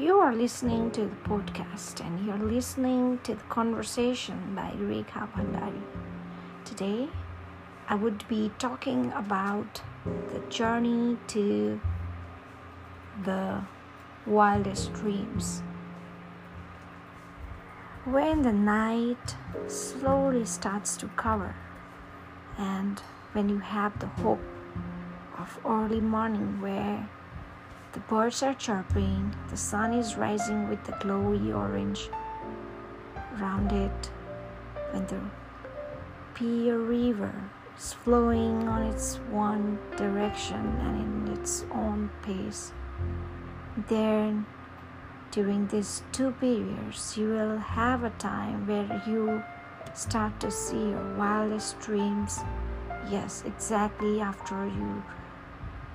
You 0.00 0.18
are 0.20 0.34
listening 0.34 0.90
to 0.92 1.02
the 1.02 1.16
podcast 1.28 2.00
and 2.00 2.24
you're 2.24 2.38
listening 2.38 3.18
to 3.24 3.34
the 3.34 3.42
conversation 3.50 4.54
by 4.56 4.72
Rekha 4.78 5.28
Bhandari. 5.30 5.82
Today, 6.64 7.10
I 7.86 7.96
would 7.96 8.26
be 8.26 8.50
talking 8.58 9.12
about 9.12 9.82
the 10.32 10.38
journey 10.48 11.18
to 11.26 11.78
the 13.24 13.60
wildest 14.26 14.94
dreams. 14.94 15.62
When 18.06 18.40
the 18.40 18.54
night 18.54 19.36
slowly 19.66 20.46
starts 20.46 20.96
to 20.96 21.08
cover, 21.08 21.54
and 22.56 23.02
when 23.32 23.50
you 23.50 23.58
have 23.58 23.98
the 23.98 24.06
hope 24.22 24.40
of 25.36 25.58
early 25.66 26.00
morning 26.00 26.58
where 26.62 27.06
the 27.92 28.00
birds 28.00 28.42
are 28.42 28.54
chirping, 28.54 29.34
the 29.48 29.56
sun 29.56 29.92
is 29.92 30.16
rising 30.16 30.68
with 30.68 30.84
the 30.84 30.92
glowy 30.92 31.54
orange 31.54 32.08
around 33.36 33.72
it, 33.72 34.10
when 34.92 35.06
the 35.06 35.20
Pia 36.34 36.76
River 36.76 37.34
is 37.76 37.92
flowing 37.92 38.68
on 38.68 38.82
its 38.82 39.16
one 39.30 39.78
direction 39.96 40.56
and 40.80 41.28
in 41.28 41.36
its 41.36 41.64
own 41.72 42.10
pace. 42.22 42.72
Then, 43.88 44.46
during 45.32 45.66
these 45.68 46.02
two 46.12 46.32
periods, 46.32 47.16
you 47.16 47.28
will 47.28 47.58
have 47.58 48.04
a 48.04 48.10
time 48.10 48.66
where 48.66 49.02
you 49.06 49.42
start 49.94 50.38
to 50.40 50.50
see 50.50 50.90
your 50.90 51.16
wildest 51.16 51.80
dreams. 51.80 52.40
Yes, 53.10 53.42
exactly 53.46 54.20
after 54.20 54.66
you 54.66 55.02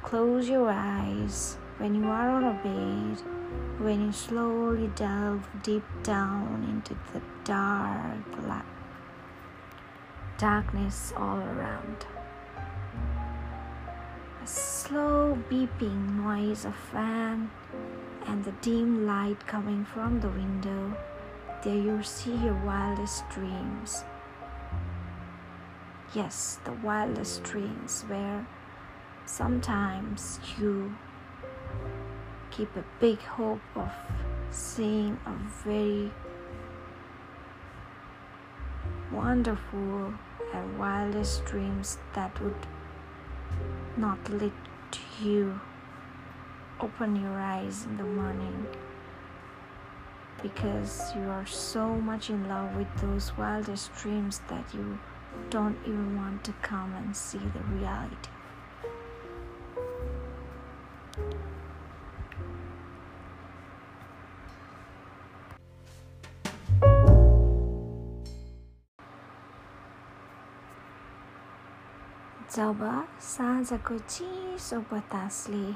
close 0.03 0.47
your 0.49 0.69
eyes 0.69 1.57
when 1.77 1.95
you 1.95 2.05
are 2.05 2.29
on 2.29 2.43
a 2.43 2.53
bed, 2.63 3.21
when 3.79 4.05
you 4.05 4.11
slowly 4.11 4.87
delve 4.95 5.47
deep 5.63 5.83
down 6.03 6.65
into 6.69 6.93
the 7.13 7.21
dark 7.43 8.41
black 8.41 8.65
darkness 10.37 11.13
all 11.15 11.37
around. 11.37 12.05
A 14.43 14.47
slow 14.47 15.37
beeping 15.49 16.17
noise 16.23 16.65
of 16.65 16.75
fan 16.75 17.49
and 18.27 18.43
the 18.43 18.51
dim 18.61 19.07
light 19.07 19.47
coming 19.47 19.85
from 19.85 20.19
the 20.19 20.29
window, 20.29 20.95
there 21.63 21.75
you 21.75 22.03
see 22.03 22.35
your 22.35 22.59
wildest 22.65 23.27
dreams. 23.29 24.03
Yes, 26.13 26.59
the 26.63 26.73
wildest 26.73 27.43
dreams 27.43 28.03
where 28.07 28.45
sometimes 29.25 30.39
you 30.59 30.95
keep 32.55 32.73
a 32.77 32.83
big 33.01 33.19
hope 33.19 33.59
of 33.75 33.91
seeing 34.49 35.19
a 35.25 35.33
very 35.63 36.09
wonderful 39.11 40.13
and 40.53 40.79
wildest 40.79 41.43
dreams 41.43 41.97
that 42.13 42.39
would 42.41 42.67
not 43.97 44.17
let 44.29 44.51
you 45.21 45.59
open 46.79 47.15
your 47.15 47.39
eyes 47.39 47.85
in 47.85 47.97
the 47.97 48.03
morning 48.03 48.65
because 50.41 51.11
you 51.15 51.23
are 51.23 51.45
so 51.45 51.89
much 51.95 52.29
in 52.29 52.47
love 52.47 52.73
with 52.77 52.87
those 53.01 53.37
wildest 53.37 53.93
dreams 53.95 54.39
that 54.47 54.73
you 54.73 54.97
don't 55.49 55.77
even 55.83 56.15
want 56.15 56.41
to 56.43 56.53
come 56.61 56.93
and 56.95 57.15
see 57.15 57.37
the 57.37 57.63
reality. 57.75 58.29
जब 72.55 72.81
साँझको 73.19 73.97
चिसो 73.99 74.79
बतासले 74.91 75.73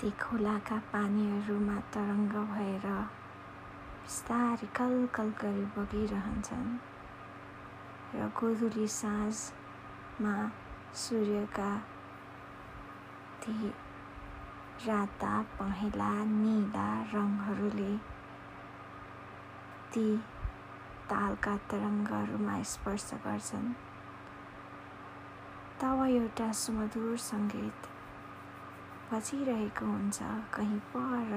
ती 0.00 0.10
खोलाका 0.20 0.76
पानीहरूमा 0.92 1.76
तरङ्ग 1.94 2.34
भएर 2.50 2.84
बिस्तारै 4.02 4.68
कलकल 4.76 5.32
गरी 5.40 5.64
बगिरहन्छन् 5.78 6.68
र 8.14 8.28
गोधुली 8.40 8.88
साँझमा 8.98 10.34
सूर्यका 11.04 11.72
ती 13.42 13.72
राता 14.86 15.34
पहेँला 15.56 16.12
निला 16.36 16.88
रङहरूले 17.14 17.92
ती 19.92 20.08
तालका 21.10 21.56
तरङ्गहरूमा 21.70 22.62
स्पर्श 22.62 23.10
गर्छन्। 23.26 23.87
तब 25.80 26.00
एउटा 26.08 26.52
सुमधुर 26.52 27.16
सङ्गीत 27.16 27.86
बजिरहेको 29.12 29.86
हुन्छ 29.86 30.18
कहीँ 30.54 30.78
पर 30.94 31.30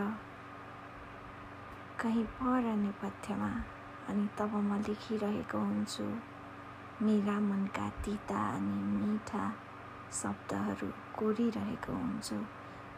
कहीँ 1.99 2.23
पर 2.39 2.63
नेपथ्यमा 2.75 3.49
अनि 4.09 4.27
तब 4.39 4.55
म 4.55 4.81
लेखिरहेको 4.87 5.59
हुन्छु 5.59 6.03
मेरा 7.05 7.39
मनका 7.39 7.89
तिता 8.03 8.47
अनि 8.55 8.81
मिठा 8.97 9.45
शब्दहरू 10.21 10.89
कोरिरहेको 11.19 11.93
हुन्छु 11.93 12.35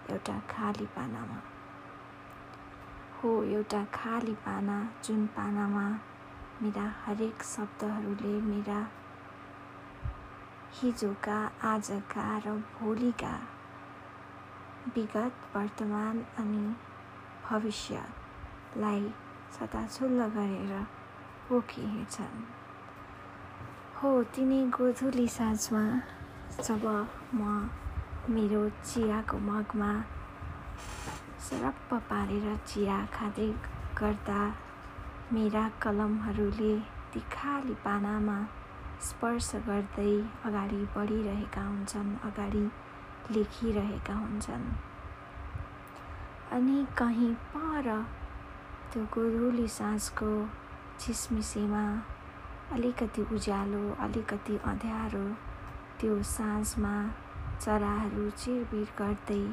एउटा 0.10 0.40
खाली 0.50 0.86
पानामा। 0.96 1.42
हो 3.20 3.44
एउटा 3.44 3.84
खाली 3.94 4.34
पाना 4.48 4.82
जुन 5.04 5.28
पानामा 5.28 5.88
मेरा 6.62 6.92
हरेक 7.06 7.44
शब्दहरूले 7.44 8.42
मेरा 8.42 8.82
हिजोका 10.76 11.38
आजका 11.64 12.24
र 12.46 12.52
भोलिका 12.74 13.34
विगत 14.96 15.44
वर्तमान 15.56 16.22
अनि 16.40 16.64
भविष्यलाई 17.44 19.04
छताछुल्ल 19.54 20.28
गरेर 20.36 20.74
पोखिहेछन् 21.50 22.42
हो 23.98 24.12
तिनी 24.36 24.62
गोधुली 24.70 25.28
साँझमा 25.28 25.84
जब 26.60 26.88
म 27.36 27.70
मेरो 28.30 28.68
चियाको 28.70 29.38
मगमा 29.46 29.92
सरप्प 31.46 31.94
पारेर 32.10 32.56
चिया 32.68 32.98
खाँदै 33.14 33.48
गर्दा 34.00 34.42
मेरा 35.34 35.68
कलमहरूले 35.82 36.76
ती 37.14 37.20
खाली 37.32 37.74
पानामा 37.86 38.38
स्पर्श 39.04 39.52
गर्दै 39.68 40.12
अगाडि 40.46 40.82
बढिरहेका 40.96 41.64
हुन्छन् 41.68 42.12
अगाडि 42.28 42.66
लेखिरहेका 43.32 44.14
हुन्छन्। 44.16 44.66
अनि 46.58 46.86
कहीँ 46.98 47.34
पर 47.54 47.88
त्यो 48.94 49.04
गोधुली 49.14 49.68
साँझको 49.78 50.32
चिसमिसेमा 51.00 51.84
अलिकति 52.72 53.22
उज्यालो 53.34 53.84
अलिकति 54.06 54.58
अँध्यारो 54.72 55.26
त्यो 56.00 56.22
साँझमा 56.32 56.96
चराहरू 57.62 58.30
चिरबिर 58.30 58.90
गर्दै 59.00 59.44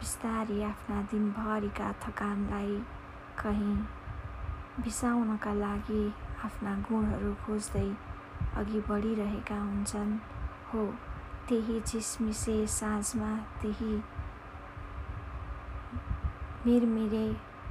बिस्तारी 0.00 0.62
आफ्ना 0.62 1.02
दिनभरिका 1.10 1.92
थकानलाई 2.02 2.76
कहीँ 3.42 3.76
बिसाउनका 4.84 5.52
लागि 5.54 6.04
आफ्ना 6.44 6.74
गुणहरू 6.88 7.32
खोज्दै 7.44 7.90
अघि 8.56 8.80
बढिरहेका 8.80 9.58
हुन्छन्। 9.60 10.18
हो 10.72 10.86
त्यही 11.48 11.80
चिसमिसे 11.80 12.66
साँझमा 12.66 13.36
त्यही 13.60 13.94
मिरमिरे 16.66 17.26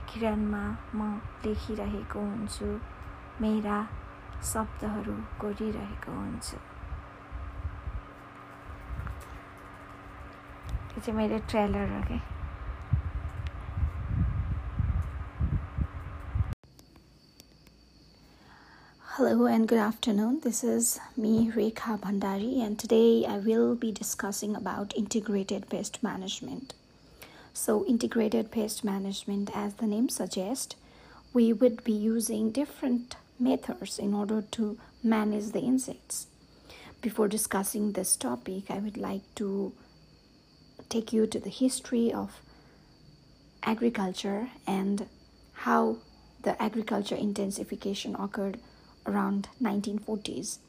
किरणमा 0.10 0.64
म 0.96 1.20
लेखिरहेको 1.46 2.20
हुन्छु। 2.20 2.80
मेरा 3.42 3.78
शब्दहरू 4.44 5.16
कोरिरहेको 5.42 6.12
हुन्छु। 6.12 6.58
त्यो 10.90 11.02
चाहिँ 11.02 11.18
मेरो 11.18 11.38
ट्रेलर 11.50 11.92
हो 11.94 12.02
क्या 12.08 12.39
Hello 19.20 19.48
and 19.48 19.68
good 19.68 19.80
afternoon. 19.80 20.40
This 20.46 20.64
is 20.64 20.98
me, 21.18 21.52
Rekha 21.54 22.00
Bhandari, 22.00 22.66
and 22.66 22.80
today 22.80 23.26
I 23.28 23.40
will 23.40 23.76
be 23.76 23.92
discussing 23.92 24.56
about 24.56 24.96
integrated 24.96 25.70
pest 25.70 26.02
management. 26.02 26.74
So, 27.54 27.86
integrated 27.86 28.50
pest 28.50 28.86
management, 28.86 29.52
as 29.54 29.74
the 29.74 29.88
name 29.88 30.08
suggests, 30.08 30.78
we 31.34 31.52
would 31.52 31.84
be 31.84 31.92
using 31.92 32.52
different 32.52 33.18
methods 33.38 34.00
in 34.00 34.14
order 34.14 34.42
to 34.52 34.78
manage 35.04 35.52
the 35.52 35.60
insects. 35.60 36.28
Before 37.02 37.28
discussing 37.28 37.92
this 37.92 38.16
topic, 38.16 38.72
I 38.72 38.80
would 38.80 38.96
like 38.96 39.24
to 39.36 39.74
take 40.88 41.12
you 41.12 41.28
to 41.28 41.40
the 41.42 41.50
history 41.50 42.14
of 42.14 42.40
agriculture 43.64 44.52
and 44.66 45.08
how 45.66 45.98
the 46.44 46.56
agriculture 46.64 47.18
intensification 47.18 48.16
occurred 48.16 48.60
around 49.10 49.48
1940s 49.62 50.60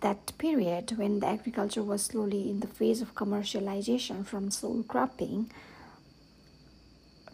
that 0.00 0.32
period 0.38 0.92
when 0.98 1.20
the 1.20 1.26
agriculture 1.26 1.82
was 1.82 2.04
slowly 2.04 2.50
in 2.50 2.60
the 2.60 2.66
phase 2.66 3.00
of 3.00 3.14
commercialization 3.14 4.24
from 4.24 4.50
sole 4.50 4.82
cropping 4.82 5.50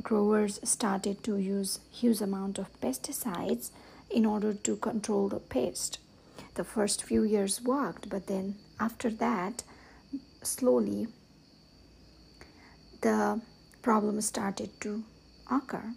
growers 0.02 0.60
started 0.62 1.22
to 1.22 1.36
use 1.36 1.80
huge 1.90 2.20
amount 2.20 2.58
of 2.58 2.80
pesticides 2.80 3.70
in 4.10 4.26
order 4.26 4.52
to 4.52 4.76
control 4.76 5.28
the 5.28 5.38
pest. 5.38 5.98
The 6.54 6.64
first 6.64 7.04
few 7.04 7.22
years 7.22 7.60
worked 7.62 8.08
but 8.08 8.26
then 8.26 8.56
after 8.78 9.10
that 9.10 9.64
slowly 10.42 11.08
the 13.00 13.40
problem 13.82 14.20
started 14.20 14.70
to 14.80 15.02
occur 15.50 15.94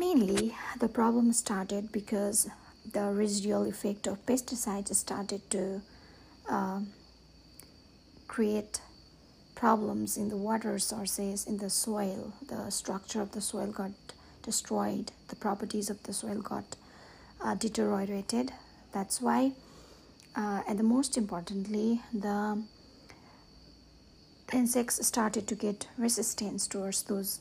mainly 0.00 0.56
the 0.78 0.88
problem 0.88 1.30
started 1.32 1.92
because 1.92 2.48
the 2.92 3.04
residual 3.12 3.64
effect 3.64 4.06
of 4.06 4.24
pesticides 4.24 4.94
started 4.94 5.42
to 5.50 5.82
uh, 6.48 6.80
create 8.26 8.80
problems 9.54 10.16
in 10.16 10.30
the 10.30 10.36
water 10.36 10.78
sources 10.78 11.46
in 11.46 11.58
the 11.58 11.68
soil. 11.68 12.32
The 12.48 12.70
structure 12.70 13.20
of 13.20 13.32
the 13.32 13.42
soil 13.42 13.66
got 13.66 13.92
destroyed. 14.42 15.12
The 15.28 15.36
properties 15.36 15.90
of 15.90 16.02
the 16.04 16.14
soil 16.14 16.40
got 16.40 16.76
uh, 17.44 17.54
deteriorated. 17.54 18.52
That's 18.92 19.20
why 19.20 19.52
uh, 20.34 20.62
and 20.66 20.78
the 20.78 20.88
most 20.96 21.18
importantly 21.18 22.00
the 22.14 22.62
insects 24.52 25.06
started 25.06 25.46
to 25.48 25.54
get 25.54 25.88
resistance 25.98 26.66
towards 26.66 27.02
those 27.04 27.40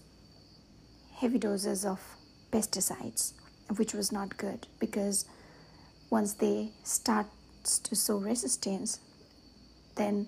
heavy 1.15 1.39
doses 1.39 1.85
of 1.85 2.18
pesticides 2.51 3.33
which 3.75 3.93
was 3.93 4.11
not 4.11 4.37
good 4.37 4.67
because 4.79 5.25
once 6.09 6.33
they 6.33 6.71
start 6.83 7.27
to 7.83 7.95
show 7.95 8.17
resistance 8.17 8.99
then 9.95 10.27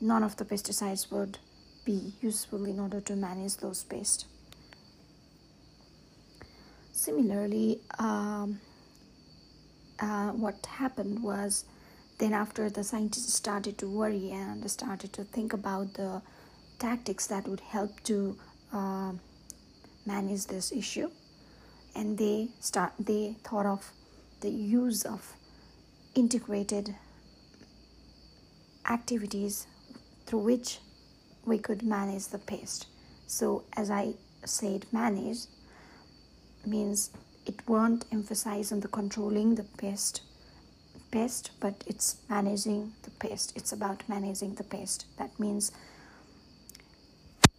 none 0.00 0.22
of 0.22 0.36
the 0.36 0.44
pesticides 0.44 1.10
would 1.10 1.38
be 1.84 2.12
useful 2.20 2.64
in 2.66 2.78
order 2.78 3.00
to 3.00 3.16
manage 3.16 3.56
those 3.56 3.82
pests. 3.84 4.26
Similarly 6.92 7.80
um, 7.98 8.60
uh, 9.98 10.28
what 10.32 10.66
happened 10.66 11.22
was 11.22 11.64
then 12.18 12.32
after 12.32 12.68
the 12.68 12.84
scientists 12.84 13.32
started 13.32 13.78
to 13.78 13.88
worry 13.88 14.30
and 14.30 14.68
started 14.70 15.12
to 15.14 15.24
think 15.24 15.52
about 15.52 15.94
the 15.94 16.20
tactics 16.78 17.26
that 17.28 17.48
would 17.48 17.60
help 17.60 18.02
to 18.04 18.36
uh, 18.72 19.12
manage 20.04 20.46
this 20.46 20.70
issue 20.72 21.10
and 21.98 22.16
they 22.16 22.48
start 22.60 22.92
they 22.98 23.34
thought 23.42 23.66
of 23.66 23.90
the 24.40 24.50
use 24.50 25.04
of 25.04 25.34
integrated 26.14 26.94
activities 28.88 29.66
through 30.24 30.38
which 30.38 30.78
we 31.44 31.58
could 31.58 31.82
manage 31.82 32.28
the 32.28 32.38
pest. 32.38 32.86
So 33.26 33.64
as 33.76 33.90
i 33.90 34.14
said 34.44 34.86
manage 34.92 35.40
means 36.64 37.10
it 37.44 37.68
won't 37.68 38.04
emphasize 38.12 38.70
on 38.70 38.80
the 38.80 38.88
controlling 38.88 39.56
the 39.56 39.64
pest 39.82 40.20
pest 41.10 41.50
but 41.58 41.82
it's 41.86 42.18
managing 42.28 42.92
the 43.02 43.10
pest. 43.10 43.52
It's 43.56 43.72
about 43.72 44.08
managing 44.08 44.54
the 44.54 44.64
pest. 44.64 45.06
That 45.18 45.40
means 45.40 45.72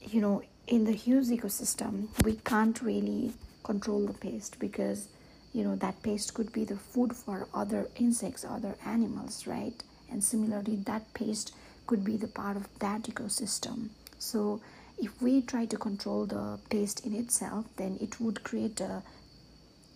you 0.02 0.22
know 0.22 0.42
in 0.66 0.86
the 0.86 0.94
huge 0.94 1.28
ecosystem 1.28 1.94
we 2.24 2.36
can't 2.52 2.82
really 2.82 3.34
control 3.64 4.06
the 4.06 4.14
pest 4.14 4.60
because 4.60 5.08
you 5.54 5.64
know 5.64 5.76
that 5.76 6.02
pest 6.04 6.34
could 6.34 6.52
be 6.54 6.64
the 6.64 6.76
food 6.76 7.16
for 7.16 7.48
other 7.54 7.88
insects 7.96 8.46
other 8.46 8.76
animals 8.86 9.48
right? 9.48 9.84
And 10.12 10.24
similarly 10.24 10.78
that 10.86 11.14
pest 11.14 11.54
could 11.88 12.04
be 12.04 12.18
the 12.18 12.28
part 12.28 12.58
of 12.58 12.68
that 12.80 13.04
ecosystem. 13.04 13.90
So 14.18 14.62
if 14.98 15.22
we 15.22 15.42
try 15.42 15.66
to 15.66 15.78
control 15.78 16.26
the 16.26 16.60
pest 16.70 17.06
in 17.06 17.16
itself 17.16 17.66
then 17.78 17.98
it 18.02 18.20
would 18.20 18.44
create 18.44 18.80
a 18.82 19.02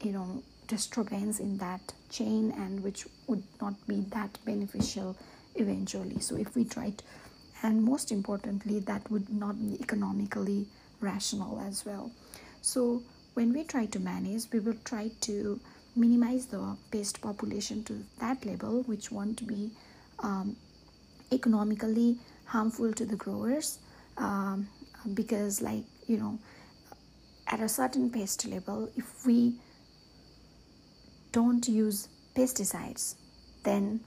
you 0.02 0.12
know 0.12 0.44
disturbance 0.68 1.40
in 1.40 1.58
that 1.58 1.94
chain 2.10 2.52
and 2.58 2.84
which 2.84 3.06
would 3.28 3.44
not 3.62 3.76
be 3.88 4.02
that 4.10 4.38
beneficial 4.46 5.16
eventually. 5.56 6.20
So 6.20 6.36
if 6.36 6.56
we 6.56 6.64
try 6.66 6.92
to 6.92 7.04
and 7.64 7.82
most 7.82 8.12
importantly 8.12 8.80
that 8.80 9.10
would 9.10 9.30
not 9.30 9.60
be 9.60 9.82
economically 9.82 10.68
rational 11.00 11.60
as 11.66 11.86
well. 11.86 12.12
So 12.62 13.02
when 13.34 13.54
we 13.54 13.64
try 13.64 13.86
to 13.86 14.00
manage 14.00 14.44
we 14.52 14.60
will 14.60 14.78
try 14.84 15.10
to 15.22 15.60
minimize 15.96 16.46
the 16.48 16.78
pest 16.92 17.22
population 17.22 17.84
to 17.84 18.04
that 18.20 18.46
level 18.46 18.84
which 18.84 19.12
won't 19.12 19.46
be 19.48 19.72
um, 20.20 20.56
economically 21.32 22.18
harmful 22.46 22.92
to 22.94 23.06
the 23.06 23.16
growers 23.16 23.80
um, 24.18 24.68
because 25.14 25.62
like 25.62 25.84
you 26.08 26.18
know 26.18 26.38
at 27.48 27.60
a 27.60 27.70
certain 27.70 28.10
pest 28.10 28.46
level 28.46 28.90
if 28.96 29.26
we 29.26 29.56
don't 31.34 31.68
use 31.68 32.10
pesticides, 32.36 33.16
then 33.64 34.00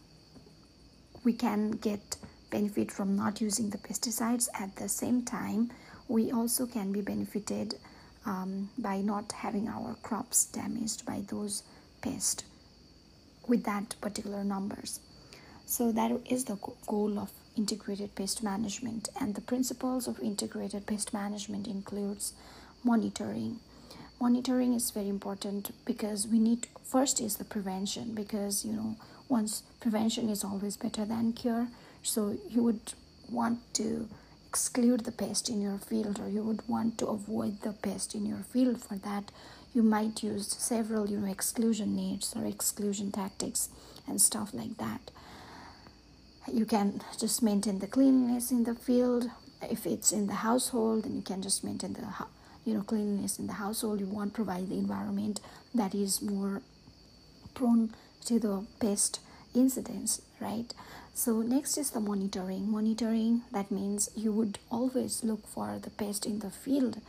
we 1.25 1.33
can 1.33 1.73
get 1.73 2.17
benefit 2.51 2.91
from 2.91 3.17
not 3.17 3.41
using 3.41 3.69
the 3.71 3.79
pesticides. 3.79 4.49
At 4.55 4.77
the 4.77 4.89
same 4.89 5.23
time, 5.23 5.73
we 6.09 6.31
also 6.31 6.67
can 6.67 6.93
be 6.93 7.01
benefited 7.01 7.75
um, 8.27 8.71
by 8.77 9.01
not 9.01 9.33
having 9.33 9.69
our 9.69 9.95
crops 10.03 10.45
damaged 10.45 11.07
by 11.07 11.23
those 11.29 11.63
pests 12.03 12.45
with 13.47 13.65
that 13.65 13.95
particular 14.01 14.43
numbers. 14.45 15.01
So 15.65 15.93
that 15.93 16.13
is 16.29 16.45
the 16.45 16.59
goal 16.87 17.19
of 17.19 17.31
integrated 17.57 18.15
pest 18.15 18.43
management. 18.43 19.09
And 19.21 19.35
the 19.35 19.41
principles 19.41 20.07
of 20.07 20.21
integrated 20.21 20.87
pest 20.87 21.15
management 21.15 21.67
includes 21.67 22.35
monitoring. 22.85 23.61
Monitoring 24.21 24.75
is 24.75 24.91
very 24.91 25.09
important 25.09 25.73
because 25.85 26.27
we 26.27 26.39
need 26.39 26.67
first 26.83 27.21
is 27.21 27.37
the 27.37 27.45
prevention 27.45 28.15
because 28.15 28.65
you 28.65 28.73
know 28.73 28.97
once 29.29 29.63
prevention 29.81 30.29
is 30.31 30.45
always 30.45 30.77
better 30.77 31.05
than 31.05 31.33
cure. 31.33 31.69
So 32.03 32.37
you 32.49 32.63
would 32.63 32.95
want 33.31 33.59
to 33.75 34.09
exclude 34.57 35.01
the 35.05 35.13
pest 35.13 35.51
in 35.51 35.61
your 35.61 35.77
field 35.77 36.19
or 36.19 36.31
you 36.31 36.43
would 36.43 36.67
want 36.67 36.97
to 36.97 37.07
avoid 37.09 37.61
the 37.61 37.73
pest 37.73 38.15
in 38.15 38.25
your 38.25 38.43
field 38.53 38.83
for 38.83 38.95
that 38.95 39.25
you 39.75 39.83
might 39.83 40.23
use 40.23 40.49
several 40.51 41.11
you 41.11 41.19
know 41.19 41.31
exclusion 41.31 41.95
nets 41.95 42.35
or 42.35 42.47
exclusion 42.47 43.13
tactics 43.13 43.69
and 44.09 44.19
stuff 44.19 44.55
like 44.55 44.79
that. 44.79 45.11
You 46.51 46.65
can 46.65 47.03
just 47.21 47.43
maintain 47.43 47.81
the 47.81 47.87
cleanliness 47.87 48.51
in 48.51 48.65
the 48.65 48.75
field. 48.75 49.25
If 49.61 49.85
it's 49.85 50.11
in 50.11 50.27
the 50.27 50.41
household 50.49 51.05
then 51.05 51.17
you 51.17 51.23
can 51.31 51.43
just 51.43 51.63
maintain 51.63 51.93
the 51.93 52.07
you 52.65 52.73
know 52.73 52.81
cleanliness 52.81 53.39
in 53.39 53.49
the 53.49 53.61
household. 53.65 54.01
You 54.01 54.07
want 54.07 54.33
to 54.33 54.37
provide 54.37 54.71
the 54.71 54.79
environment 54.79 55.39
that 55.75 55.95
is 55.95 56.23
more 56.23 56.63
prone 57.53 57.95
to 58.25 58.39
the 58.39 58.65
pest 58.81 59.21
incidents 59.55 60.23
right 60.41 60.73
so 61.17 61.41
next 61.41 61.79
is 61.79 61.93
the 61.93 62.01
monitoring. 62.01 62.71
Monitoring 62.71 63.41
that 63.51 63.71
means 63.71 64.11
you 64.15 64.33
would 64.33 64.59
always 64.71 65.25
look 65.25 65.47
for 65.47 65.79
the 65.81 65.89
pest 65.89 66.27
in 66.27 66.41
the 66.41 66.51
field 66.51 67.01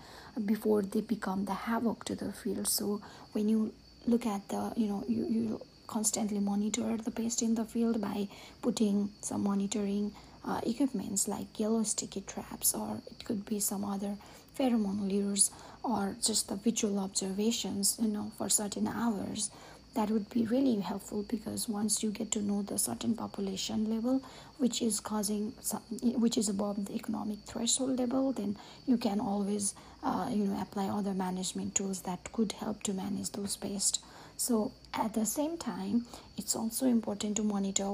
before 0.46 0.82
they 0.82 1.02
become 1.02 1.44
the 1.44 1.54
havoc 1.54 2.06
to 2.06 2.16
the 2.16 2.32
field. 2.32 2.70
So 2.70 3.02
when 3.34 3.50
you 3.50 3.74
look 4.08 4.26
at 4.26 4.48
the 4.48 4.72
you 4.78 4.88
know 4.88 5.04
you, 5.10 5.26
you 5.28 5.62
constantly 5.88 6.40
monitor 6.40 6.96
the 6.96 7.12
pest 7.12 7.42
in 7.42 7.56
the 7.56 7.66
field 7.66 8.00
by 8.00 8.30
putting 8.62 9.10
some 9.20 9.44
monitoring 9.44 10.14
uh, 10.46 10.62
equipments 10.66 11.28
like 11.28 11.60
yellow 11.60 11.84
sticky 11.84 12.22
traps 12.22 12.74
or 12.74 13.02
it 13.12 13.26
could 13.26 13.46
be 13.46 13.60
some 13.60 13.84
other 13.84 14.16
pheromone 14.58 15.12
lures 15.12 15.52
or 15.84 16.16
just 16.24 16.48
the 16.48 16.56
visual 16.56 16.98
observations 17.00 17.98
you 18.02 18.08
know 18.08 18.32
for 18.38 18.48
certain 18.48 18.88
hours 18.88 19.52
that 19.98 20.12
would 20.12 20.30
be 20.30 20.46
really 20.46 20.80
helpful 20.80 21.24
because 21.28 21.68
once 21.68 22.04
you 22.04 22.12
get 22.12 22.30
to 22.30 22.40
know 22.40 22.62
the 22.62 22.78
certain 22.78 23.16
population 23.16 23.90
level 23.90 24.22
which 24.60 24.80
is 24.80 25.00
causing 25.00 25.52
some, 25.60 25.82
which 26.22 26.38
is 26.38 26.50
above 26.50 26.86
the 26.86 26.94
economic 26.94 27.40
threshold 27.48 27.98
level 27.98 28.32
then 28.32 28.56
you 28.86 28.96
can 28.96 29.20
always 29.20 29.74
uh, 30.04 30.28
you 30.32 30.46
know 30.46 30.62
apply 30.62 30.86
other 30.86 31.16
management 31.16 31.74
tools 31.74 32.02
that 32.02 32.32
could 32.32 32.52
help 32.52 32.84
to 32.84 32.94
manage 32.94 33.32
those 33.32 33.58
pests 33.58 34.00
so 34.38 34.72
at 34.94 35.16
the 35.16 35.26
same 35.26 35.58
time 35.58 36.06
it's 36.38 36.56
also 36.56 36.86
important 36.86 37.36
to 37.36 37.44
monitor 37.44 37.90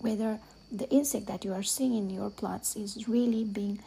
whether 0.00 0.40
the 0.72 0.90
insect 0.90 1.26
that 1.26 1.44
you 1.44 1.52
are 1.52 1.62
seeing 1.62 1.96
in 1.96 2.10
your 2.10 2.28
plots 2.28 2.74
is 2.74 3.06
really 3.06 3.44
being 3.44 3.78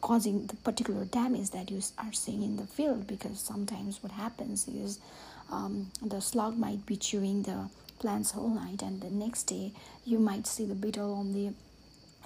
causing 0.00 0.46
the 0.46 0.56
particular 0.56 1.04
damage 1.04 1.50
that 1.50 1.70
you 1.70 1.80
are 1.98 2.12
seeing 2.12 2.42
in 2.42 2.56
the 2.56 2.66
field 2.66 3.06
because 3.06 3.38
sometimes 3.38 4.02
what 4.02 4.10
happens 4.10 4.66
is 4.66 4.98
um, 5.50 5.90
the 6.02 6.20
slug 6.20 6.56
might 6.58 6.84
be 6.86 6.96
chewing 6.96 7.42
the 7.42 7.68
plants 7.98 8.32
whole 8.32 8.48
night 8.50 8.82
and 8.82 9.00
the 9.00 9.10
next 9.10 9.44
day 9.44 9.72
you 10.04 10.18
might 10.18 10.46
see 10.46 10.64
the 10.64 10.74
beetle 10.74 11.14
on 11.14 11.32
the 11.32 11.52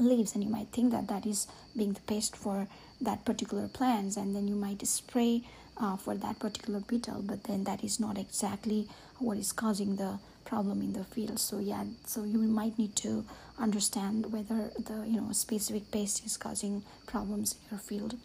leaves 0.01 0.35
and 0.35 0.43
you 0.45 0.51
might 0.51 0.69
think 0.69 0.93
that 0.93 1.09
that 1.09 1.27
is 1.27 1.47
being 1.77 1.93
the 1.93 2.01
pest 2.01 2.37
for 2.37 2.67
that 3.01 3.25
particular 3.25 3.69
plants 3.69 4.17
and 4.17 4.35
then 4.35 4.49
you 4.49 4.55
might 4.55 4.85
spray 4.87 5.43
uh, 5.77 5.97
for 5.97 6.15
that 6.17 6.39
particular 6.39 6.81
beetle 6.81 7.23
but 7.25 7.45
then 7.45 7.65
that 7.65 7.85
is 7.85 8.01
not 8.01 8.19
exactly 8.19 8.89
what 9.19 9.37
is 9.37 9.53
causing 9.53 9.97
the 9.97 10.19
problem 10.45 10.81
in 10.81 10.93
the 10.95 11.05
field. 11.05 11.39
So 11.39 11.59
yeah 11.59 11.85
so 12.07 12.25
you 12.25 12.39
might 12.39 12.79
need 12.79 12.97
to 12.97 13.25
understand 13.59 14.33
whether 14.33 14.71
the 14.79 15.05
you 15.07 15.21
know 15.21 15.33
specific 15.33 15.91
pest 15.91 16.25
is 16.25 16.37
causing 16.37 16.83
problems 17.07 17.53
in 17.53 17.77
your 17.77 17.81
field. 17.81 18.17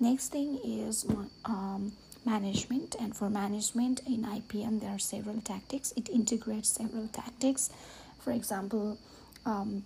Next 0.00 0.28
thing 0.28 0.58
is 0.64 1.04
um, 1.44 1.92
management 2.24 2.96
and 3.00 3.16
for 3.16 3.30
management 3.30 4.00
in 4.06 4.22
ipm 4.22 4.80
there 4.80 4.90
are 4.90 4.98
several 4.98 5.40
tactics. 5.40 5.92
It 5.96 6.08
integrates 6.08 6.68
several 6.68 7.08
tactics. 7.08 7.70
For 8.20 8.32
example 8.32 8.98
um, 9.46 9.84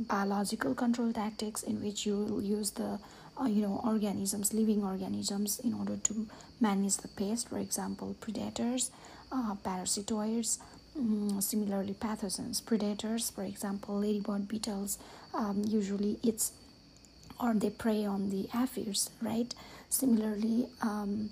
biological 0.00 0.74
control 0.74 1.12
tactics 1.12 1.62
in 1.62 1.82
which 1.82 2.06
you 2.06 2.16
will 2.16 2.42
use 2.42 2.70
the 2.72 2.98
uh, 3.40 3.46
you 3.46 3.62
know 3.62 3.80
organisms 3.84 4.52
living 4.52 4.84
organisms 4.84 5.60
in 5.60 5.72
order 5.74 5.96
to 5.96 6.26
manage 6.60 6.98
the 6.98 7.08
pest. 7.08 7.48
For 7.48 7.58
example 7.58 8.16
predators 8.20 8.90
uh, 9.32 9.54
parasitoids 9.64 10.58
um, 10.96 11.40
similarly 11.40 11.94
pathogens 11.94 12.64
predators 12.64 13.30
for 13.30 13.44
example 13.44 14.00
ladybird 14.00 14.48
beetles 14.48 14.98
um, 15.34 15.62
usually 15.66 16.18
it's 16.22 16.52
or 17.40 17.54
they 17.54 17.70
prey 17.70 18.04
on 18.04 18.30
the 18.30 18.48
aphids 18.54 19.10
right 19.22 19.54
similarly 19.88 20.66
um, 20.82 21.30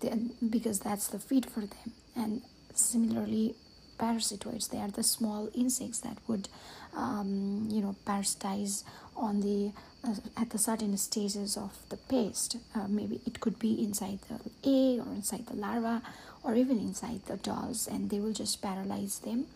they, 0.00 0.12
because 0.48 0.80
that's 0.80 1.08
the 1.08 1.18
feed 1.18 1.46
for 1.46 1.60
them. 1.60 1.92
And 2.16 2.42
similarly 2.74 3.54
parasitoids 3.98 4.70
they 4.70 4.78
are 4.78 4.88
the 4.88 5.02
small 5.02 5.50
insects 5.54 6.00
that 6.00 6.16
would 6.26 6.48
um, 6.96 7.68
you 7.70 7.82
know 7.82 7.94
parasitize 8.06 8.82
on 9.14 9.42
the 9.42 9.72
uh, 10.02 10.14
at 10.38 10.48
the 10.48 10.56
certain 10.56 10.96
stages 10.96 11.54
of 11.54 11.76
the 11.90 11.98
paste 11.98 12.56
uh, 12.74 12.88
maybe 12.88 13.20
it 13.26 13.40
could 13.40 13.58
be 13.58 13.84
inside 13.84 14.18
the 14.30 14.36
egg 14.64 15.06
or 15.06 15.12
inside 15.12 15.46
the 15.48 15.54
larva 15.54 16.00
or 16.42 16.54
even 16.54 16.78
inside 16.78 17.20
the 17.26 17.36
dolls 17.36 17.86
and 17.86 18.10
they 18.10 18.18
will 18.18 18.32
just 18.32 18.62
paralyze 18.62 19.18
them. 19.20 19.46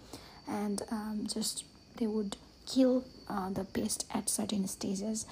And 0.48 0.82
um, 0.90 1.26
just 1.32 1.64
they 1.96 2.06
would 2.06 2.36
kill 2.66 3.04
uh, 3.28 3.50
the 3.50 3.64
pest 3.64 4.06
at 4.12 4.28
certain 4.28 4.66
stages 4.68 5.26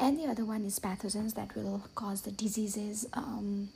and 0.00 0.18
the 0.18 0.26
other 0.26 0.44
one 0.44 0.64
is 0.64 0.78
pathogens 0.78 1.34
that 1.34 1.54
will 1.56 1.82
cause 1.94 2.22
the 2.22 2.32
diseases 2.32 3.06
um, 3.12 3.68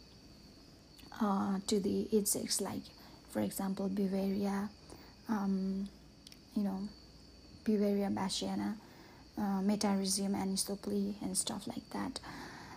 uh, 1.20 1.58
to 1.66 1.78
the 1.78 2.02
insects 2.12 2.60
like 2.60 2.82
for 3.30 3.40
example 3.40 3.88
Beauveria 3.88 4.68
um, 5.28 5.88
you 6.56 6.62
know 6.62 6.80
Beauveria 7.64 8.12
bassiana, 8.12 8.74
uh, 9.38 9.60
Metarhizium 9.62 10.34
anisopliae, 10.36 11.14
and 11.22 11.36
stuff 11.36 11.66
like 11.66 11.88
that. 11.90 12.20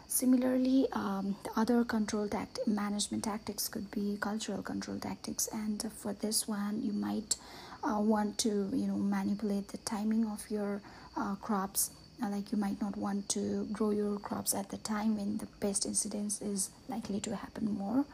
Similarly, 0.08 0.88
um, 0.94 1.36
the 1.44 1.51
other 1.60 1.84
control 1.84 2.30
tact 2.30 2.60
management 2.66 3.25
tactics 3.25 3.68
could 3.68 3.92
be 3.92 4.18
cultural 4.22 4.62
control 4.62 4.98
tactics, 4.98 5.50
and 5.51 5.92
for 5.92 6.13
this 6.13 6.48
one, 6.48 6.82
you 6.82 6.94
might 6.94 7.36
uh, 7.84 8.00
want 8.00 8.38
to 8.39 8.70
you 8.74 8.88
know 8.88 8.96
manipulate 8.96 9.68
the 9.68 9.77
timing 9.80 10.25
of 10.25 10.50
your 10.50 10.82
uh, 11.18 11.36
crops. 11.36 11.92
Uh, 12.21 12.29
like 12.29 12.51
you 12.51 12.57
might 12.57 12.81
not 12.81 12.97
want 12.97 13.29
to 13.29 13.67
grow 13.71 13.91
your 13.91 14.17
crops 14.19 14.55
at 14.55 14.69
the 14.69 14.77
time 14.77 15.17
when 15.17 15.38
the 15.38 15.45
pest 15.59 15.86
incidence 15.86 16.41
is 16.41 16.71
likely 16.89 17.19
to 17.19 17.36
happen 17.36 17.77
more 17.77 18.05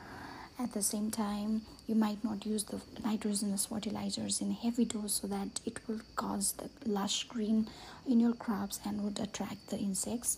at 0.60 0.74
the 0.74 0.84
same 0.84 1.10
time, 1.10 1.62
you 1.88 1.96
might 1.96 2.24
not 2.24 2.46
use 2.46 2.64
the 2.64 2.80
nitrogenous 3.04 3.66
fertilizers 3.66 4.40
in 4.42 4.52
heavy 4.52 4.86
dose 4.86 5.22
so 5.22 5.28
that 5.28 5.60
it 5.66 5.80
will 5.88 6.00
cause 6.16 6.54
the 6.54 6.70
lush 6.90 7.24
green 7.24 7.68
in 8.08 8.20
your 8.20 8.34
crops 8.34 8.80
and 8.86 9.02
would 9.04 9.20
attract 9.20 9.70
the 9.70 9.78
insects. 9.78 10.38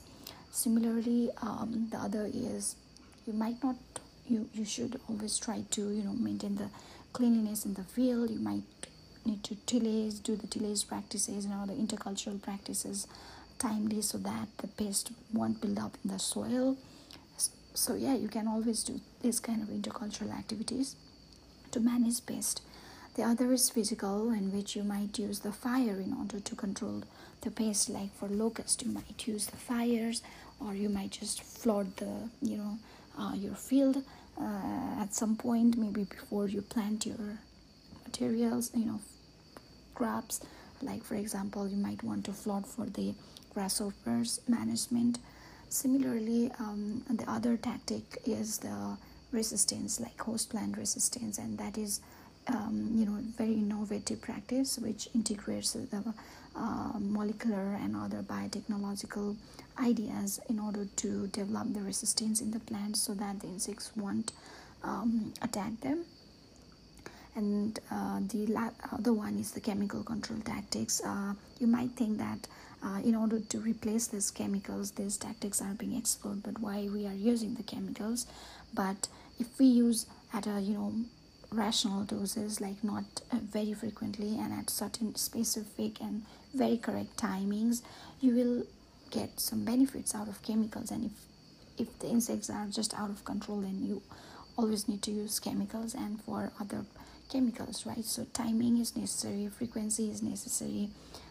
Similarly, 0.51 1.29
um, 1.41 1.88
the 1.91 1.98
other 1.98 2.29
is 2.34 2.75
you 3.27 3.34
might 3.34 3.62
not 3.63 3.75
you 4.27 4.50
you 4.53 4.65
should 4.65 5.00
always 5.07 5.38
try 5.38 5.63
to 5.72 5.81
you 5.91 6.03
know 6.03 6.13
maintain 6.13 6.55
the 6.55 6.69
cleanliness 7.13 7.65
in 7.65 7.74
the 7.74 7.84
field. 7.84 8.29
You 8.29 8.39
might 8.39 8.63
need 9.25 9.43
to 9.43 9.55
tillage, 9.65 10.24
do 10.24 10.36
the 10.36 10.48
tillage 10.48 10.88
practices 10.88 11.45
and 11.45 11.53
all 11.53 11.65
the 11.65 11.74
intercultural 11.74 12.41
practices 12.41 13.07
timely 13.59 14.01
so 14.01 14.17
that 14.19 14.47
the 14.57 14.67
pest 14.67 15.12
won't 15.33 15.62
build 15.62 15.79
up 15.79 15.97
in 16.03 16.12
the 16.12 16.19
soil. 16.19 16.77
So 17.74 17.95
yeah 17.95 18.15
you 18.15 18.27
can 18.29 18.47
always 18.47 18.83
do 18.83 19.01
this 19.21 19.39
kind 19.39 19.62
of 19.62 19.69
intercultural 19.69 20.31
activities 20.38 20.95
to 21.71 21.79
manage 21.79 22.25
pest 22.25 22.62
the 23.15 23.24
other 23.24 23.51
is 23.53 23.69
physical 23.69 24.31
in 24.31 24.51
which 24.51 24.75
you 24.75 24.83
might 24.83 25.17
use 25.17 25.39
the 25.39 25.51
fire 25.51 26.00
in 26.00 26.13
order 26.19 26.39
to 26.39 26.55
control 26.55 27.03
the 27.41 27.51
pest 27.51 27.89
like 27.89 28.13
for 28.13 28.27
locust 28.27 28.81
you 28.83 28.91
might 28.91 29.27
use 29.27 29.45
the 29.47 29.57
fires 29.57 30.21
or 30.59 30.74
you 30.74 30.89
might 30.89 31.12
just 31.12 31.41
flood 31.41 31.95
the 31.97 32.29
you 32.41 32.57
know 32.57 32.77
uh, 33.17 33.33
your 33.33 33.55
field 33.55 34.03
uh, 34.39 35.01
at 35.01 35.13
some 35.13 35.35
point 35.35 35.77
maybe 35.77 36.03
before 36.03 36.47
you 36.47 36.62
plant 36.62 37.05
your 37.05 37.39
materials 38.05 38.71
you 38.74 38.85
know 38.85 39.00
crops 39.93 40.41
like 40.82 41.03
for 41.03 41.15
example 41.15 41.67
you 41.67 41.77
might 41.77 42.03
want 42.03 42.25
to 42.25 42.34
flood 42.34 42.65
for 42.65 42.86
the 42.86 43.13
grasshoppers 43.53 44.41
management. 44.48 45.17
Similarly, 45.70 46.51
um, 46.60 47.03
the 47.10 47.29
other 47.29 47.58
tactic 47.58 48.03
is 48.25 48.60
the 48.60 48.98
resistance, 49.32 50.00
like 50.00 50.20
host 50.22 50.50
plant 50.50 50.77
resistance, 50.77 51.38
and 51.38 51.58
that 51.58 51.77
is, 51.77 52.01
um, 52.48 52.91
you 52.94 53.05
know, 53.05 53.17
very 53.38 53.53
innovative 53.53 54.22
practice 54.22 54.77
which 54.77 55.10
integrates 55.15 55.74
the 55.74 56.13
uh, 56.55 56.91
molecular 57.00 57.77
and 57.82 57.96
other 57.96 58.22
biotechnological 58.22 59.36
ideas 59.82 60.39
in 60.50 60.60
order 60.60 60.86
to 60.96 61.27
develop 61.27 61.74
the 61.74 61.82
resistance 61.82 62.39
in 62.41 62.51
the 62.51 62.60
plants 62.60 63.01
so 63.01 63.13
that 63.13 63.39
the 63.41 63.48
insects 63.48 63.91
won't 63.96 64.32
um, 64.84 65.34
attack 65.41 65.82
them 65.82 66.05
and 67.36 67.80
uh, 67.92 68.20
the 68.30 68.48
la- 68.48 68.70
other 68.92 69.13
one 69.13 69.38
is 69.38 69.51
the 69.51 69.60
chemical 69.60 70.04
control 70.04 70.39
tactics. 70.39 71.01
Uh, 71.04 71.34
you 71.60 71.68
might 71.68 71.92
think 71.92 72.18
that 72.18 72.48
uh, 72.84 73.00
in 73.04 73.15
order 73.15 73.39
to 73.39 73.60
replace 73.60 74.08
these 74.08 74.32
chemicals, 74.32 74.92
these 74.92 75.18
tactics 75.18 75.62
are 75.62 75.74
being 75.74 75.96
explored, 75.96 76.44
but 76.44 76.60
why 76.60 76.88
we 76.92 77.06
are 77.06 77.13
using 77.13 77.56
the 77.56 77.63
chemicals? 77.63 78.25
But 78.74 79.08
if 79.39 79.48
we 79.60 79.65
use 79.65 80.06
at 80.34 80.48
a 80.48 80.60
you 80.62 80.74
know 80.75 80.94
rational 81.51 82.04
doses, 82.04 82.62
like 82.62 82.84
not 82.84 83.06
uh, 83.32 83.38
very 83.38 83.74
frequently 83.74 84.38
and 84.38 84.54
at 84.54 84.70
certain 84.70 85.15
specific 85.15 86.01
and 86.01 86.24
very 86.54 86.77
correct 86.77 87.18
timings, 87.18 87.82
you 88.22 88.34
will 88.34 88.63
get 89.12 89.39
some 89.39 89.63
benefits 89.65 90.13
out 90.15 90.27
of 90.27 90.42
chemicals. 90.42 90.92
And 90.92 91.06
if 91.06 91.12
if 91.77 92.00
the 92.00 92.08
insects 92.08 92.50
are 92.50 92.68
just 92.68 92.94
out 92.94 93.10
of 93.10 93.25
control, 93.25 93.62
then 93.62 93.84
you 93.84 94.01
always 94.58 94.88
need 94.88 95.01
to 95.04 95.12
use 95.12 95.39
chemicals 95.39 95.94
and 95.94 96.22
for 96.22 96.51
other 96.60 96.86
chemicals 97.29 97.86
right? 97.86 98.05
So 98.05 98.25
timing 98.34 98.77
is 98.79 98.96
necessary 98.96 99.48
frequency 99.48 100.10
is 100.10 100.22
necessary 100.22 100.89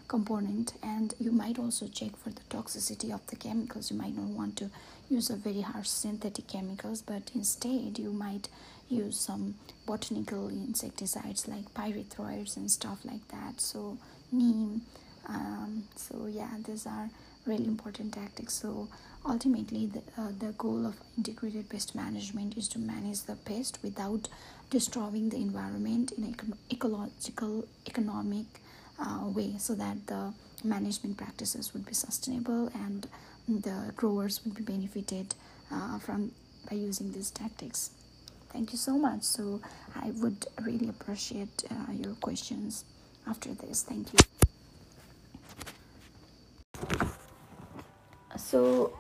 component 0.08 0.74
and 0.82 1.14
you 1.18 1.32
might 1.32 1.58
also 1.58 1.86
check 1.88 2.16
for 2.16 2.30
the 2.30 2.42
toxicity 2.50 3.12
of 3.12 3.26
the 3.28 3.36
chemicals. 3.36 3.90
You 3.90 3.96
might 3.96 4.16
not 4.16 4.26
want 4.28 4.56
to 4.58 4.70
use 5.08 5.30
a 5.30 5.36
very 5.36 5.60
harsh 5.62 5.88
synthetic 5.88 6.46
chemicals 6.48 7.02
but 7.02 7.30
instead 7.34 7.98
you 7.98 8.12
might 8.12 8.48
use 8.88 9.18
some 9.18 9.54
botanical 9.86 10.48
insecticides 10.48 11.48
like 11.48 11.72
pyrethroids 11.74 12.56
and 12.56 12.70
stuff 12.70 12.98
like 13.04 13.26
that. 13.28 13.60
So 13.60 13.98
neem 14.32 14.82
um, 15.26 15.84
so 15.96 16.26
yeah 16.26 16.50
these 16.66 16.86
are 16.86 17.08
really 17.46 17.66
important 17.66 18.14
tactics. 18.14 18.54
So 18.54 18.88
ultimately 19.26 19.86
the, 19.86 20.02
uh, 20.20 20.28
the 20.38 20.52
goal 20.52 20.86
of 20.86 20.96
integrated 21.16 21.68
pest 21.68 21.94
management 21.94 22.56
is 22.56 22.68
to 22.68 22.78
manage 22.78 23.22
the 23.22 23.36
pest 23.36 23.78
without 23.82 24.28
destroying 24.70 25.30
the 25.30 25.36
environment 25.36 26.12
in 26.12 26.24
an 26.24 26.36
ecological 26.72 27.66
economic 27.86 28.46
uh, 28.98 29.26
way 29.26 29.54
so 29.58 29.74
that 29.74 30.06
the 30.06 30.32
management 30.62 31.16
practices 31.16 31.72
would 31.74 31.84
be 31.84 31.94
sustainable 31.94 32.70
and 32.74 33.06
the 33.48 33.92
growers 33.96 34.40
would 34.44 34.54
be 34.54 34.62
benefited 34.62 35.34
uh, 35.70 35.98
from 35.98 36.32
by 36.68 36.76
using 36.76 37.12
these 37.12 37.30
tactics. 37.30 37.90
Thank 38.50 38.72
you 38.72 38.78
so 38.78 38.96
much. 38.96 39.22
So 39.22 39.60
i 39.96 40.10
would 40.12 40.46
really 40.62 40.88
appreciate 40.88 41.64
uh, 41.70 41.92
your 41.92 42.14
questions 42.14 42.84
after 43.26 43.52
this. 43.52 43.82
Thank 43.82 44.08
you 44.12 44.18
so 48.54 48.92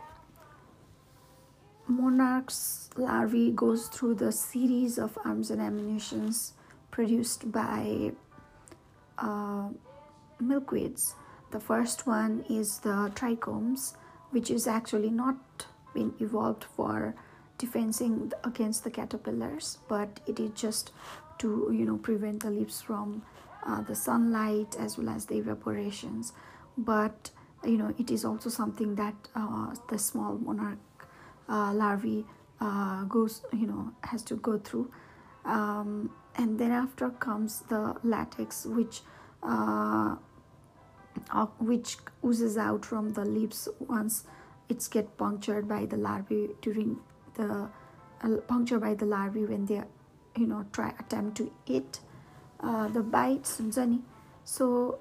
monarch's 1.86 2.90
larvae 2.96 3.52
goes 3.52 3.86
through 3.86 4.14
the 4.14 4.32
series 4.32 4.98
of 4.98 5.16
arms 5.24 5.48
and 5.48 5.60
ammunitions 5.60 6.54
produced 6.90 7.52
by 7.52 8.10
uh, 9.18 9.68
milkweeds. 10.42 11.14
The 11.52 11.60
first 11.60 12.04
one 12.04 12.44
is 12.50 12.80
the 12.80 13.12
trichomes, 13.14 13.94
which 14.32 14.50
is 14.50 14.66
actually 14.66 15.10
not 15.10 15.66
been 15.94 16.14
evolved 16.18 16.64
for 16.64 17.14
defending 17.56 18.32
against 18.42 18.82
the 18.82 18.90
caterpillars, 18.90 19.78
but 19.86 20.18
it 20.26 20.40
is 20.40 20.50
just 20.56 20.90
to 21.38 21.70
you 21.72 21.84
know 21.84 21.98
prevent 21.98 22.42
the 22.42 22.50
leaves 22.50 22.82
from 22.82 23.22
uh, 23.64 23.82
the 23.82 23.94
sunlight 23.94 24.74
as 24.80 24.98
well 24.98 25.10
as 25.10 25.26
the 25.26 25.40
evaporations. 25.40 26.32
But 26.76 27.30
you 27.66 27.78
know 27.78 27.94
it 27.98 28.10
is 28.10 28.24
also 28.24 28.50
something 28.50 28.94
that 28.94 29.14
uh, 29.34 29.74
the 29.88 29.98
small 29.98 30.38
monarch 30.38 30.78
uh, 31.48 31.72
larvae 31.72 32.24
uh, 32.60 33.04
goes 33.04 33.42
you 33.52 33.66
know 33.66 33.92
has 34.02 34.22
to 34.22 34.36
go 34.36 34.58
through. 34.58 34.90
Um, 35.44 36.10
and 36.36 36.58
then 36.58 36.72
after 36.72 37.10
comes 37.10 37.60
the 37.68 37.96
latex 38.02 38.64
which 38.66 39.02
uh, 39.42 40.16
uh, 41.30 41.46
which 41.58 41.98
oozes 42.24 42.56
out 42.56 42.84
from 42.84 43.12
the 43.12 43.24
lips 43.24 43.68
once 43.78 44.24
it's 44.68 44.88
get 44.88 45.16
punctured 45.18 45.68
by 45.68 45.84
the 45.84 45.96
larvae 45.96 46.48
during 46.62 46.98
the 47.34 47.68
uh, 48.22 48.36
punctured 48.48 48.80
by 48.80 48.94
the 48.94 49.04
larvae 49.04 49.44
when 49.44 49.66
they 49.66 49.82
you 50.36 50.46
know 50.46 50.64
try 50.72 50.92
attempt 50.98 51.36
to 51.36 51.52
eat 51.66 52.00
the 52.62 53.02
bites 53.02 53.60
so 54.44 54.98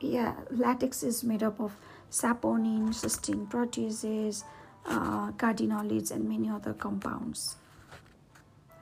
yeah 0.00 0.34
latex 0.50 1.02
is 1.02 1.24
made 1.24 1.42
up 1.42 1.60
of 1.60 1.76
saponin 2.10 2.88
cysteine 2.88 3.48
proteases 3.48 4.44
uh, 4.86 5.32
cardenolides 5.32 6.10
and 6.10 6.28
many 6.28 6.48
other 6.48 6.72
compounds 6.72 7.56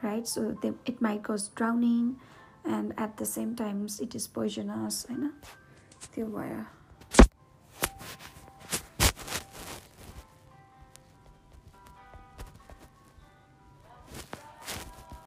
right? 0.04 0.28
So 0.28 0.56
they, 0.60 0.72
it 0.84 1.00
might 1.00 1.22
cause 1.22 1.48
drowning 1.48 2.16
and 2.64 2.92
at 2.98 3.16
the 3.16 3.26
same 3.26 3.56
times 3.56 4.00
it 4.00 4.14
is 4.14 4.28
poisonous 4.28 5.06
you 5.08 5.16
know. 5.16 5.30